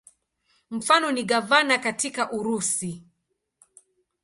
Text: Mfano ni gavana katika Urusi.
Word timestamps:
Mfano 0.71 1.11
ni 1.11 1.23
gavana 1.23 1.77
katika 1.77 2.31
Urusi. 2.31 3.03